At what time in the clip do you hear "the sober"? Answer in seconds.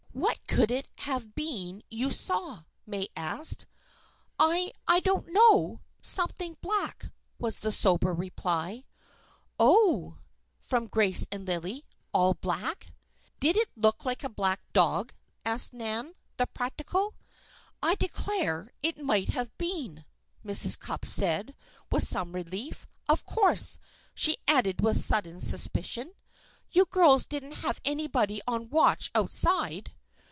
7.61-8.13